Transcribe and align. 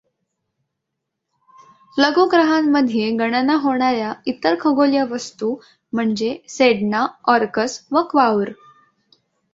लघुग्रहांमध्ये 1.97 3.09
गणना 3.11 3.55
होणार् 3.55 3.97
या 3.97 4.13
इतर 4.25 4.55
खगोलीय 4.59 5.03
वस्तू 5.03 5.55
म्हणजे 5.93 6.37
सेडना, 6.49 7.05
ऑर्कस 7.23 7.79
व 7.91 8.01
क्वाओर. 8.01 8.47